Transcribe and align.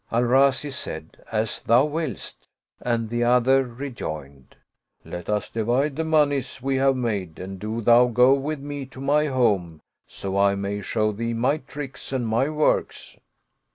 Al 0.11 0.23
Razi 0.23 0.71
said," 0.71 1.23
As 1.41 1.59
thou 1.59 1.85
wiliest"; 1.85 2.47
and 2.81 3.09
the 3.11 3.23
other 3.23 3.63
rejoined," 3.63 4.55
Let 5.05 5.29
us 5.29 5.51
divide 5.51 5.95
the 5.95 6.03
moneys 6.03 6.59
we 6.59 6.77
have 6.77 6.95
made 6.95 7.37
and 7.37 7.59
do 7.59 7.81
thou 7.81 8.07
go 8.07 8.33
with 8.33 8.57
me 8.61 8.87
to 8.87 8.99
my 8.99 9.27
home, 9.27 9.79
so 10.07 10.39
I 10.39 10.55
may 10.55 10.81
show 10.81 11.11
thee 11.11 11.35
my 11.35 11.57
tricks 11.57 12.11
and 12.11 12.27
my 12.27 12.49
works." 12.49 13.15